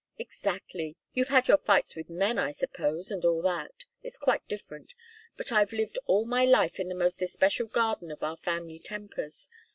"Exactly. 0.17 0.95
You've 1.13 1.27
had 1.27 1.47
your 1.47 1.59
fights 1.59 1.95
with 1.95 2.09
men, 2.09 2.39
I 2.39 2.49
suppose, 2.49 3.11
and 3.11 3.23
all 3.23 3.43
that. 3.43 3.85
It's 4.01 4.17
quite 4.17 4.47
different. 4.47 4.95
But 5.37 5.51
I've 5.51 5.73
lived 5.73 5.99
all 6.07 6.25
my 6.25 6.43
life 6.43 6.79
in 6.79 6.87
the 6.89 6.95
most 6.95 7.21
especial 7.21 7.67
garden 7.67 8.09
of 8.09 8.23
our 8.23 8.37
family 8.37 8.79
tempers. 8.79 9.47